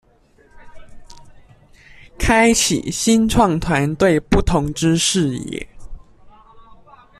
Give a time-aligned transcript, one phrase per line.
[2.17, 5.67] 開啟新創團隊不同之視野